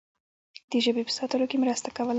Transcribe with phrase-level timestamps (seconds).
[0.69, 2.09] د ژبې په ساتلو کې مرسته کوله.